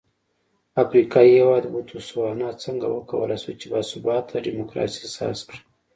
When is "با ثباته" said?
3.71-4.35